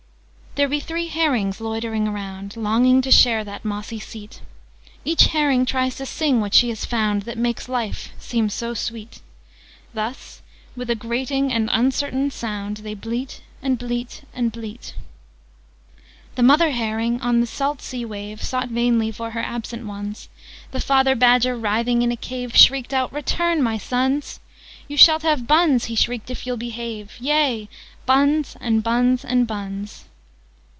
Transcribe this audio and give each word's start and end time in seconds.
"There 0.55 0.67
be 0.67 0.81
three 0.81 1.07
Herrings 1.07 1.61
loitering 1.61 2.09
around, 2.09 2.57
Longing 2.57 3.01
to 3.03 3.09
share 3.09 3.45
that 3.45 3.63
mossy 3.63 4.01
seat: 4.01 4.41
Each 5.05 5.27
Herring 5.27 5.65
tries 5.65 5.95
to 5.95 6.05
sing 6.05 6.41
what 6.41 6.53
she 6.53 6.67
has 6.67 6.83
found 6.83 7.21
That 7.21 7.37
makes 7.37 7.69
Life 7.69 8.09
seem 8.19 8.49
so 8.49 8.73
sweet. 8.73 9.21
Thus, 9.93 10.41
with 10.75 10.89
a 10.89 10.93
grating 10.95 11.53
and 11.53 11.69
uncertain 11.71 12.31
sound, 12.31 12.77
They 12.77 12.93
bleat, 12.95 13.41
and 13.61 13.77
bleat, 13.77 14.23
and 14.33 14.51
bleat, 14.51 14.93
"The 16.35 16.43
Mother 16.43 16.71
Herring, 16.71 17.21
on 17.21 17.39
the 17.39 17.47
salt 17.47 17.81
sea 17.81 18.03
wave, 18.03 18.43
Sought 18.43 18.67
vainly 18.67 19.09
for 19.09 19.29
her 19.31 19.41
absent 19.41 19.85
ones: 19.87 20.27
The 20.71 20.81
Father 20.81 21.15
Badger, 21.15 21.55
writhing 21.55 22.01
in 22.01 22.11
a 22.11 22.17
cave, 22.17 22.57
Shrieked 22.57 22.93
out 22.93 23.13
'Return, 23.13 23.63
my 23.63 23.77
sons! 23.77 24.41
You 24.89 24.97
shalt 24.97 25.21
have 25.21 25.47
buns,' 25.47 25.85
he 25.85 25.95
shrieked, 25.95 26.29
'if 26.29 26.45
you'll 26.45 26.57
behave! 26.57 27.13
Yea, 27.21 27.69
buns, 28.05 28.57
and 28.59 28.83
buns, 28.83 29.23
and 29.23 29.47
buns!' 29.47 30.03